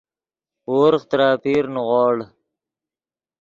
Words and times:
ورغ 0.77 1.01
ترے 1.09 1.27
اپیر 1.35 1.63
نیغوڑ 1.73 2.15